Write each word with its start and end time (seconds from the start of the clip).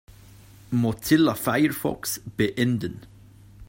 Mozilla 0.71 1.35
Firefox 1.35 2.21
beenden. 2.25 3.05